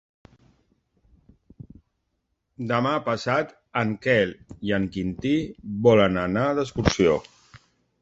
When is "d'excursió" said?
6.61-7.19